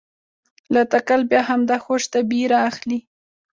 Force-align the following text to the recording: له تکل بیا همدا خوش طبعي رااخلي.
له 0.73 0.81
تکل 0.93 1.21
بیا 1.29 1.41
همدا 1.49 1.77
خوش 1.85 2.03
طبعي 2.13 2.43
رااخلي. 2.53 2.99